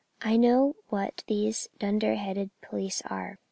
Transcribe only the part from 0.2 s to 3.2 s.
I know what these dunderheaded police